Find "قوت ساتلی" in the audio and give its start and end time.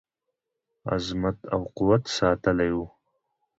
1.77-2.71